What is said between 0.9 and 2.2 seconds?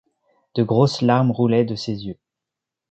larmes roulaient de ses yeux.